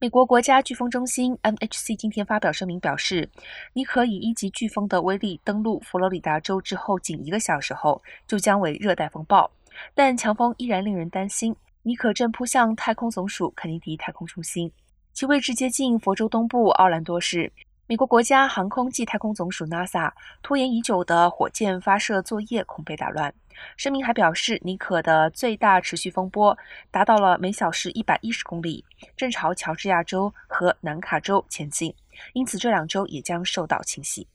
[0.00, 3.28] 美国国家飓风中心 （NHC） 今天发表声明表示，
[3.72, 9.50] 尼可以一级飓风的威力登陆佛罗里达州之后仅一个小时后就将为热带风暴，
[9.96, 11.56] 但强风依然令人担心。
[11.82, 14.70] 尼可正扑向太空总署肯尼迪太空中心，
[15.12, 17.52] 其位置接近佛州东部奥兰多市。
[17.90, 20.12] 美国国家航空暨太空总署 （NASA）
[20.42, 23.32] 拖延已久的火箭发射作业恐被打乱。
[23.78, 26.58] 声明还表示，尼可的最大持续风波
[26.90, 28.84] 达到了每小时一百一十公里，
[29.16, 31.94] 正朝乔治亚州和南卡州前进，
[32.34, 34.28] 因此这两州也将受到侵袭。